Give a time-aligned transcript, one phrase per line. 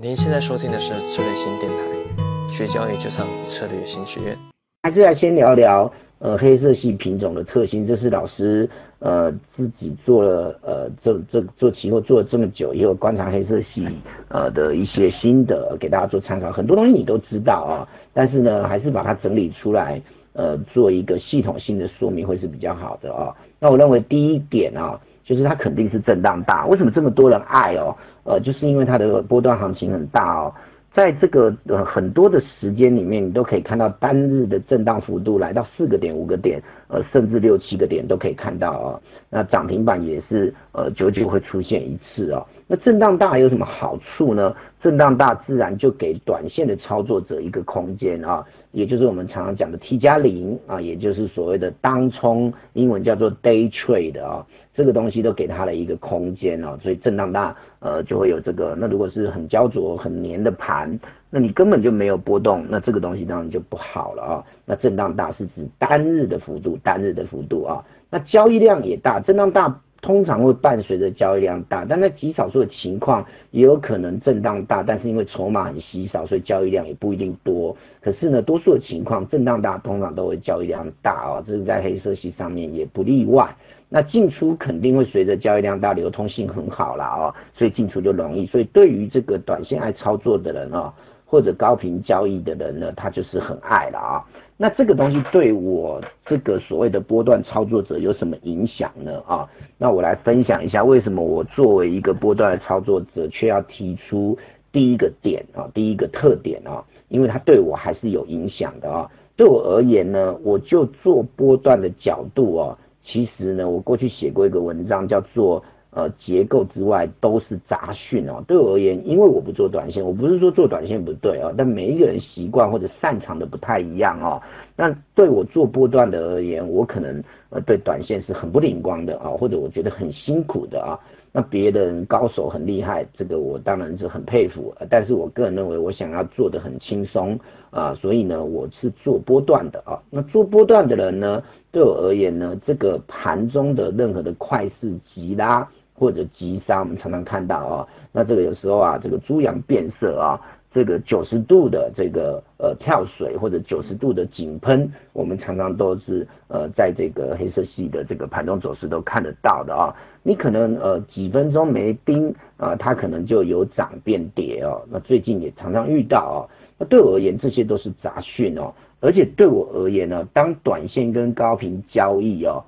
[0.00, 4.36] 您现在收听的是策略新电台，学交易就上策略新学院。
[4.84, 13.88] 还是来先聊聊呃黑色系品种的特性，这是老师呃自己做了呃这这做期货做了这么久，也有观察黑色系
[14.28, 16.52] 呃的一些心得给大家做参考。
[16.52, 17.82] 很多东西你都知道啊，
[18.14, 20.00] 但是呢还是把它整理出来
[20.34, 23.34] 呃做一个系统性的说明会是比较好的啊。
[23.58, 26.64] 那我认为第一点啊，就是它肯定是震荡大。
[26.68, 27.94] 为什么这么多人爱哦？
[28.24, 30.54] 呃，就是因为它的波段行情很大哦，
[30.94, 39.02] 在这个呃很多的时间里面，你都可以看到单日的震荡幅度来到四个点、五个点，呃，甚至六七个点都可以看到哦。
[39.28, 42.46] 那涨停板也是呃久久会出现一次哦。
[42.66, 44.54] 那震荡大有什么好处呢？
[44.80, 54.46] 震荡大自然就给短线的操作者一个空间啊，也就是我们常常讲的 T 加零啊，也就是所谓的当冲，英文叫做 Day Trade 啊。
[54.78, 58.76] 这个东西都给它了一个空间哦，所以震荡大，呃，就会有这个。
[58.78, 60.96] 那如果是很焦灼、很黏的盘，
[61.30, 64.44] 那你根本就没有波动，那这个东西当然就不好了啊。
[64.64, 67.84] 那震荡大是指单日的幅度，单日的幅度啊。
[68.08, 77.76] 那交易量也大，震荡大通常会伴随着交易量大，但在极少数的情况也有可能震荡大，但是因为筹码很稀少，所以交易量也不一定多。
[78.00, 83.56] 可是呢，多数的情况震荡大通常都会交易量大啊，这是在黑色系上面也不例外。
[83.90, 88.44] 那进出肯定会随着交易量大，流通性很好啦哦，所以进出就容易。
[88.46, 90.92] 所以对于这个短线爱操作的人啊，
[91.24, 94.24] 或者高频交易的人呢，他就是很爱了啊。
[94.58, 99.22] 那这个东西对我这个所谓的波段操作者有什么影响呢？
[99.26, 104.36] 啊，那我来分享一下为什么我作为一个波段的操作者，却要提出
[104.70, 109.08] 第一个点啊，第一个特点啊，因为它对我还是有影响的啊。
[109.34, 112.78] 对我而言呢，我就做波段的角度啊。
[113.10, 118.44] 其实呢，我过去写过一个文章，叫做呃结构之外都是杂讯哦。
[118.46, 124.42] 对我而言，因为我不做短线，我不是说做短线不对哦，但每一个人习惯或者擅长的不太一样哦。
[124.76, 131.00] 那对我做波段的而言，我可能呃对短线是很不灵光的啊，或者我觉得很辛苦的啊。
[131.30, 134.74] 那别的人高手很厉害，这个我当然是很佩服。
[134.88, 137.38] 但是我个人认为，我想要做的很轻松
[137.70, 140.00] 啊，所以呢，我是做波段的啊。
[140.10, 147.88] 那做波段的人呢，对我而言呢，这个盘中的任何的快市急拉或者急杀，我们常常看到啊。
[148.12, 150.40] 那这个有时候啊，这个猪羊变色啊。
[150.70, 159.96] 这个九十度的这个呃跳水或者九十度的井喷，我们常常都是呃在这个黑色系的这个盘中走势都看得到的啊。
[160.22, 164.82] 你可能呃几分钟没盯啊，它可能就有涨变跌哦。
[164.90, 166.38] 那最近也常常遇到哦。
[166.78, 168.72] 那对我而言，这些都是杂讯哦。
[169.00, 172.64] 而且对我而言呢，当短线跟高频交易哦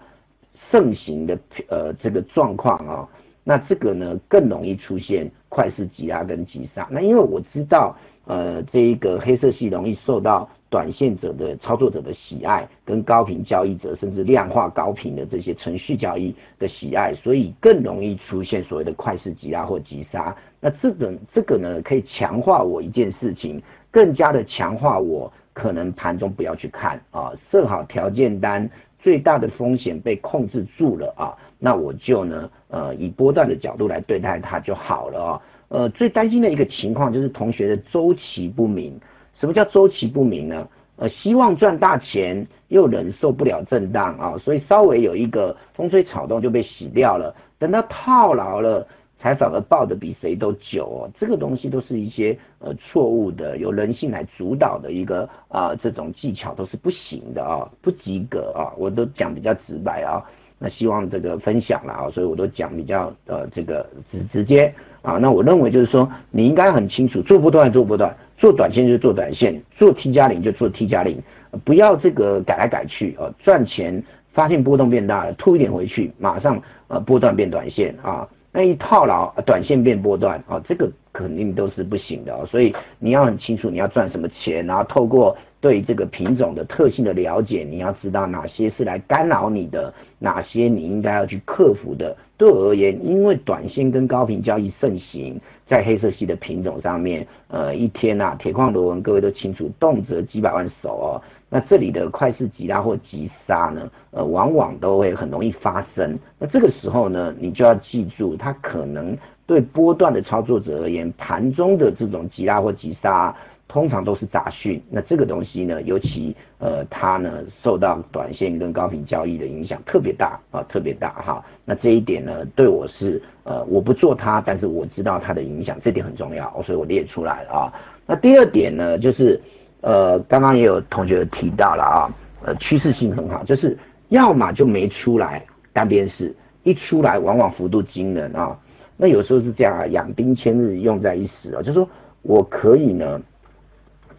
[0.71, 1.39] 盛行的
[1.69, 3.09] 呃这个状况哦。
[3.43, 6.87] 那这个呢，更容易出现快速急压跟急杀。
[6.91, 20.37] 那因为我知道，呃，这一个黑色系容易受到短线者的操作者的喜爱，跟高频交易者甚至量化高频的这些程序交易的喜爱，所以更容易出现所谓的快速急压或急杀。
[20.61, 23.61] 那这个这个呢，可以强化我一件事情，
[23.91, 28.71] 更加的强化我可能盘中不要去看啊，设好条件单。
[29.03, 35.43] 最大的风险被控制住了啊，那我就呢，呃，以波段的角度来对待它就好了啊。
[35.69, 39.01] 呃，最担心的一个情况就是同学的周期不明。
[39.41, 40.69] 什么叫周期不明呢？
[40.97, 47.35] 呃，希望赚大钱又忍受不了震荡啊，所以稍微有一个风吹草动就被洗掉了。
[47.59, 48.87] 等到套牢了。
[49.21, 60.25] 才反而抱的比谁都久哦，这个东西都是一些呃错误的，由人性来主导的一个啊这种技巧都是不行的啊，不及格啊，我都讲比较直白啊，
[60.59, 64.73] 那希望这个分享了啊，所以我都讲比较呃这个直直接
[65.03, 71.23] 啊，那我认为就是说你应该很清楚，做波段做波段，做短线就做短线，做 T 加零就做 T 加零，
[71.63, 74.03] 不要这个改来改去啊，赚钱
[74.33, 78.27] 发现波动变大了，吐一点回去，马上呃波段变短线啊。
[78.53, 82.45] 那一套牢，短线变波段啊，这个肯定都是不行的哦。
[82.51, 92.17] 所以你要很清楚你要赚什么钱，然后透过对这个品种的特性的了解，你要知道哪些是来干扰你的，哪些你应该要去克服的。
[92.37, 95.39] 对我而言，因为短线跟高频交易盛行，
[95.69, 101.23] 在黑色系的品种上面，呃，一天呐，铁矿螺纹各位都清楚，动辄几百万手哦。
[101.51, 106.17] 那这里的快速急拉或急杀呢，呃，往往都会很容易发生。
[106.39, 109.17] 那这个时候呢，你就要记住，它可能
[109.47, 113.35] 对波段的操作者而言，盘中的这种急拉或急杀，
[113.67, 114.81] 通常都是杂讯。
[114.89, 121.45] 那这个东西呢，尤其呃它呢受到短线跟高频交易的影响特别大啊，特别大哈。
[121.65, 127.73] 那这一点呢，对我是呃我不做它，但是我知道它的影响，这点很重要，所以我列出来了啊。
[128.07, 129.41] 那第二点呢，就是
[129.81, 133.79] 呃刚刚也有同学提到了啊，呃趋势性很好，就是
[134.09, 138.59] 要么就没出来单边式，一出来往往幅度惊人啊。
[138.97, 141.89] 那有时候是这样啊，养兵千日，用在一时啊，就是说
[142.23, 143.21] 我可以呢，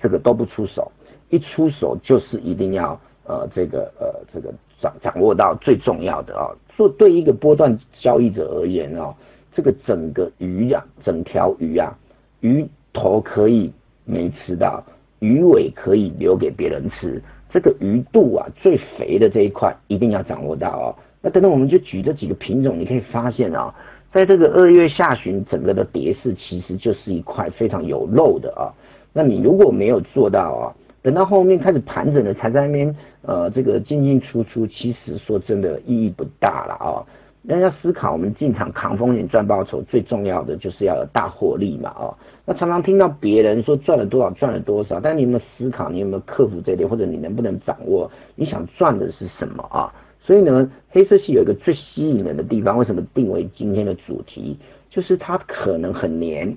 [0.02, 0.92] 这个都不出手，
[1.30, 6.50] 一出手就是一定要呃这个呃这个掌掌握到最重要的啊。
[6.76, 9.14] 做对一个波段交易者而言啊，
[9.54, 11.94] 这个整个鱼啊，整条鱼啊，
[12.40, 13.72] 鱼头可以
[14.04, 14.84] 没吃到，
[15.22, 20.96] 鱼尾可以留给别人吃，这个鱼肚啊最肥的这一块一定要掌握到啊。
[21.22, 23.74] 那等等，我们就举这几个品种，你可以发现啊。
[24.12, 28.74] 在这个二月下旬，整个的跌势其实就是一块非常有肉的啊。
[29.14, 37.06] 那你如果没有做到啊，等到后面开始盘整了，才在那边呃这个进进出出，其实说真的意义不大了啊。
[37.44, 42.16] 那要思考，我们进场扛风险赚报酬，最重要的就是要有大获利嘛哦。
[42.46, 49.92] 那常常听到别人说赚了多少赚了多少，但你有没有思考，你有没有克服这点，或者你能不能掌握你想赚的是什么啊？
[50.24, 54.58] 所以呢，黑色系有一个最吸引人的地方，为什么定为今天的主题？
[54.92, 56.56] 就是它可能很黏，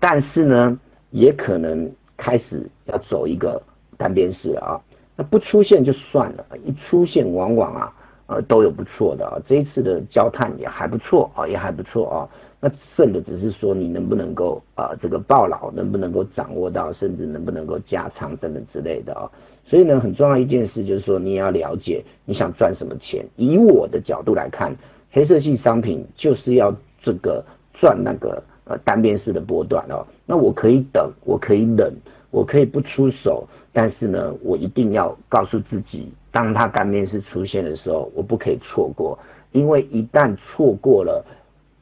[0.00, 0.76] 但是呢，
[1.10, 3.62] 也可能开始要走一个
[3.96, 4.80] 单边式啊。
[5.16, 7.94] 那不出现就算了，一出现往往啊，
[8.26, 9.38] 呃，都有不错的啊。
[9.46, 12.28] 这一次的焦炭也还不错啊，也还不错啊。
[12.60, 19.30] 那剩的只是说你能不能够啊，这个抱牢，能不能够掌握到，甚至能不能够加仓等等之类的啊。
[19.64, 23.26] 所以呢，很重要一件事就是说，你也要了解你想赚什么钱。
[23.36, 24.74] 以我的角度来看，
[25.12, 27.44] 黑色系商品就是要这个
[27.74, 30.06] 赚那个呃单边式的波段哦。
[30.24, 31.92] 那我可以等，我可以忍，
[32.36, 39.18] 我可以不出手，但是呢，我一定要告诉自己，当它单边式出现的时候，我不可以错过，
[39.52, 41.24] 因为一旦错过了，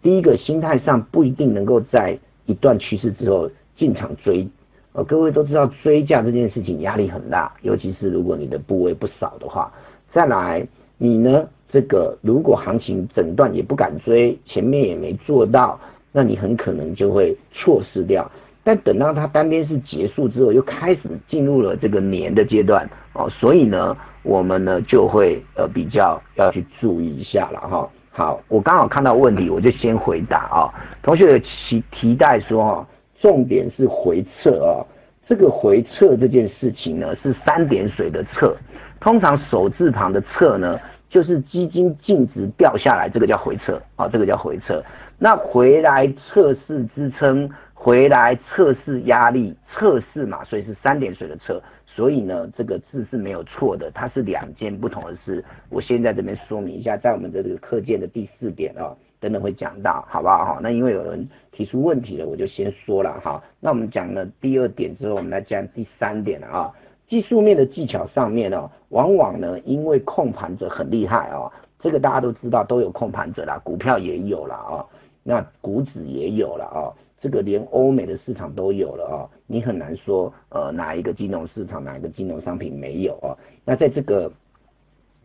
[0.00, 2.16] 第一个心态上不一定能够在
[2.46, 4.46] 一段趋势之后进场追。
[4.92, 9.72] 呃，各位都知道追价这件事情压力很大，尤其是如果你的部位不少的话。
[10.12, 10.64] 再来，
[10.98, 15.80] 你呢，这个如果行情整段也不敢追，前面也没做到，
[16.12, 18.30] 那你很可能就会错失掉。
[18.64, 27.88] 但等到它单边是结束之后，又开始进入了这个年的阶段哦，所以呢，我们呢就会呃比较要去注意一下了哈。
[28.10, 30.72] 好，我刚好看到问题，我就先回答啊。
[31.02, 32.88] 同学的提提带说哈。
[33.20, 34.84] 重点是回撤啊，
[35.26, 38.54] 这个回撤这件事情呢是三点水的撤，
[39.00, 40.78] 通常手字旁的撤呢
[41.08, 44.84] 就是基金净值掉下来，这个叫回撤啊，这个叫回撤。
[45.18, 47.48] 那回来测试支撑，
[47.84, 51.62] 回来测试压力，测试嘛，所以是三点水的测。
[51.84, 55.44] 所以呢，这个字是没有错的，它是两件不同的事。
[55.68, 58.96] 我先在这边说明一下，在我们的这个课件的第四点啊。
[59.20, 60.60] 等等会讲到，好不好？
[60.62, 63.42] 那因为有人提出问题了，我就先说了哈。
[63.60, 66.72] 那我们讲了第二点之后，我们来讲第三点了啊。
[67.06, 74.84] 技术面的技巧上面呢，往往呢，因为控盘者很厉害啊，这个大家都知道，都有控盘者啦，股票也有了啊，
[75.22, 76.92] 那股指也有了啊，
[77.24, 79.16] 这个连欧美的市场都有了啊，
[79.46, 83.32] 你很难说呃哪一个金融市场哪一个金融商品没有啊。
[83.64, 84.30] 那在这个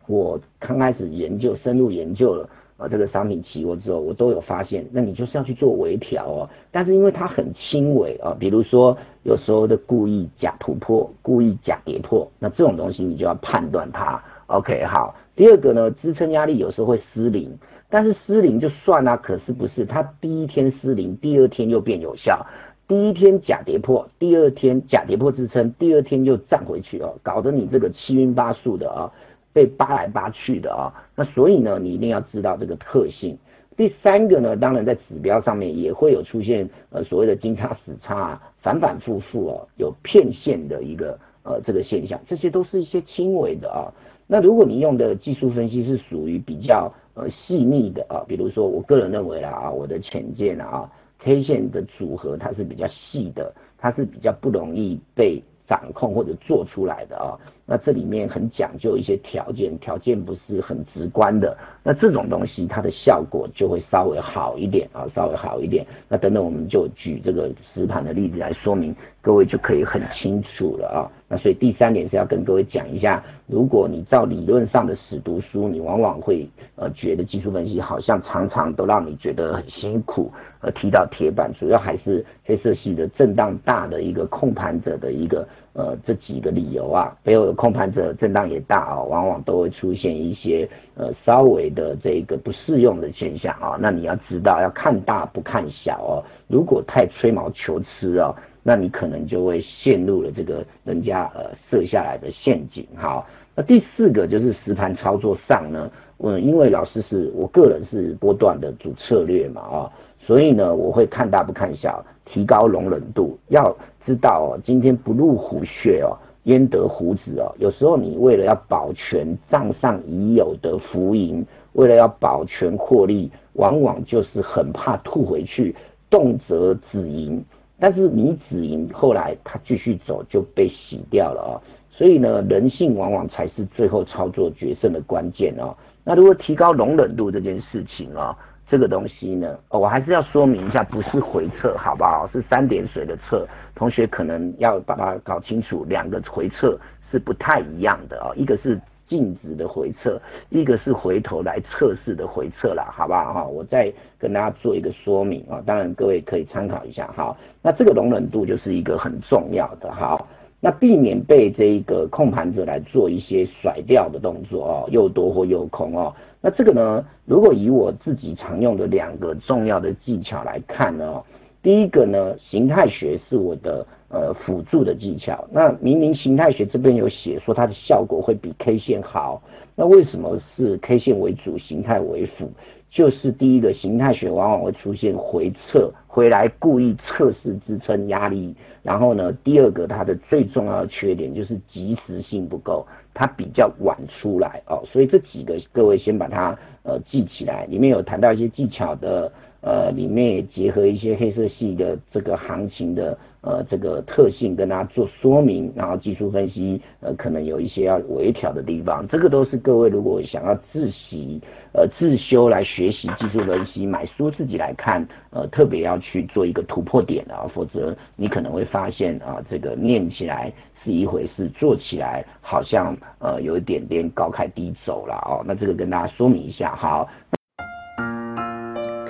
[0.06, 2.48] 我刚开始研究深入研究了。
[2.80, 6.48] 啊，这个商品期货之后，我都有发现，那你就是要去做微调哦。
[6.72, 14.24] 但是因为它很轻微啊，比如说有时候的故意假突破，故意假跌破，那这种东西你就要判断它。
[14.50, 15.14] OK，好。
[15.36, 17.56] 第二个呢，支撑压力有时候会失灵，
[17.88, 22.44] 但是失灵就算啦，可是不是它第一天失灵，第二天又变有效。
[22.88, 29.10] 第一天假跌破，第二天假跌破支撑，第二天又站回去哦，搞得你这个七晕八素的啊。
[29.52, 33.36] 被扒来扒去的啊，那所以呢，你一定要知道这个特性。
[33.76, 43.90] 第三个呢，当然在指标上面也会有出现呃所谓的金叉死叉啊，反反复复哦，有骗线的一个呃这个现象，这些都是一些轻微的啊。
[44.30, 55.42] 那如果你用的技术分析是属于比较呃细腻的啊，比如说我个人认为啊，我的浅见啊，K 线的组合它是比较细的，它是比较不容易被。
[55.70, 65.86] 掌控或者做出来的啊，那这里面很讲究一些条件，条件不是很直观的，那这种东西它的效果就会稍微好一点啊，稍微好一点。
[66.08, 71.06] 那等等我们就举这个实盘的例子来说明，各位就可以很清楚了啊。
[71.32, 76.44] 那所以第三点是要跟各位讲一下，如果你照理论上的死读书，你往往会
[76.74, 80.28] 呃觉得技术分析好像常常都让你觉得很辛苦，
[80.60, 98.34] 呃踢到铁板，主要还是黑色系的震荡大的一个控盘者的一个呃这几个理由啊，背后的控盘者震荡也大哦，往往都会出现一些呃稍微的这个不适用的现象啊，那你要知道要看大不看小哦，如果太吹毛求疵哦。
[98.62, 102.86] 那你可能就会陷入了这个人家呃设下来的陷阱。
[102.94, 113.38] 好，那第四个就是实盘操作上呢，嗯，因为老师是我个人是波段的主策略嘛啊，所以呢我会看大不看小，提高容忍度。
[113.48, 117.54] 要知道哦，今天不入虎穴哦，焉得虎子哦。
[117.58, 125.74] 有时候你为了要保全账上已有的浮盈，为了要保全获利，往往就是很怕吐回去，
[126.10, 127.42] 动辄止盈。
[127.80, 131.52] 但是你止盈，后来他继续走就被洗掉了啊！
[131.90, 135.74] 所以呢，人性往往才是最后操作决胜的关键哦。
[136.04, 138.36] 那如果提高容忍度这件事情哦，
[138.68, 142.28] 这个东西呢，我还是要说明一下，不是回撤，好不好？
[142.32, 146.78] 是三点水的撤，同学可能要把它搞清楚，两个回撤
[147.10, 148.78] 是不太一样的啊，一个是。
[149.10, 153.44] 静止的回撤，一个是回头来测试的回撤啦，好不好哈？
[153.44, 157.36] 我再跟大家做一个说明啊，当然各位可以参考一下哈。
[157.60, 160.16] 那这个容忍度就是一个很重要的哈。
[160.60, 166.14] 那避免被这一个控盘者来做一些甩掉的动作哦，又多或又空哦。
[166.40, 171.20] 那这个呢，如果以我自己常用的两个重要的技巧来看呢，
[171.62, 173.84] 第一个呢，形态学是我的。
[174.10, 175.46] 呃，辅助的技巧。
[175.52, 179.40] 那明明形态学这边有写说它的效果会比 K 线好，
[179.76, 182.50] 那为什么是 K 线为主，形态为辅？
[182.90, 188.52] 就是第一个，形态学往往会出现回撤，回来故意测试支撑压力。
[188.82, 194.82] 然后呢，第二个它的最重要的缺点就是及时性不够，它比较晚出来哦。
[194.90, 199.30] 所以这几个各位先把它呃记起来，里面有谈到一些技巧的。
[199.62, 211.40] 呃，里面也结合一些黑色系的这个行情的呃这个特性，跟大家做说明，然后技术分析呃可能有一些要微调的地方，这个都是各位如果想要自习
[211.74, 220.50] 呃自修来学习技术分析，买书自己来看呃特别要去做一个突破点啊，否则你可能会发现啊这个念起来
[220.82, 227.06] 是一回事，做起来好像呃有一点点高开低走了哦，那这个跟大家说明一下好。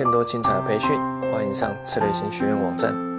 [0.00, 0.98] 更多精彩的培训，
[1.30, 3.09] 欢迎上策略型学院网站。